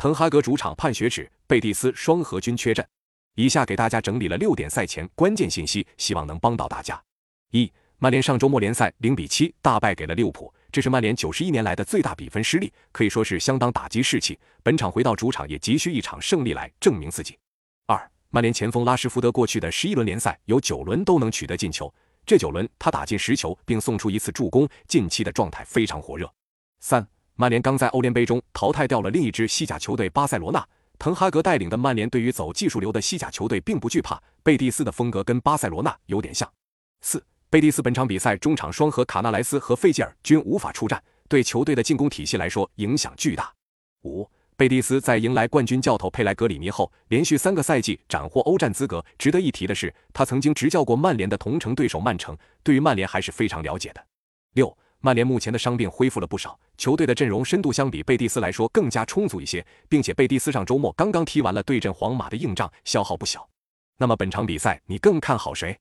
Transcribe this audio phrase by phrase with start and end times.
[0.00, 2.82] 滕哈格主场判血指，贝蒂斯双核均缺阵。
[3.34, 6.98] 以下给大家整理了六点赛前关键信息，希望能帮到大家。
[7.50, 14.38] 一、曼联上周末联赛零比七大败给了利物浦，这是曼联九十一年来的最大比分失利，可以说是相当打击士气。
[14.62, 17.36] 本场回到主场也急需一场胜利来证明自己。
[17.84, 21.92] 二、曼联前锋拉什福德过去的十一轮联赛有九轮都能取得进球，
[22.24, 26.32] 这九轮他打进十球并送出一次助攻，近期的状态非常火热。
[26.80, 27.06] 三、
[27.40, 30.62] 曼联刚在欧联杯中淘汰掉了另一支西甲球队巴塞罗那。
[30.98, 36.46] 滕哈格带领的曼联对于走技术流的西甲球队并不惧怕，贝蒂斯的风格跟巴塞罗那有点像。
[37.00, 43.50] 四，贝蒂斯本场比赛中场双核卡纳莱斯和费吉尔均无法出战，对球队的进攻体系来说影响巨大。
[44.02, 49.02] 五，贝蒂斯在迎来冠军教头佩莱格里尼后，连续三个赛季斩获欧战资格。
[49.16, 54.06] 值得一提的是，他曾经执教过曼联的同城对手曼城，对于曼联还是非常了解的。
[54.52, 54.76] 六。
[55.02, 63.48] 曼联目前的伤病恢复了不少，球队的阵容深度相比贝蒂斯来说更加充足一些，并且贝蒂斯上周末刚刚踢完了对阵皇马的硬仗，消耗不小。
[63.96, 65.78] 那么本场比赛你更看好谁？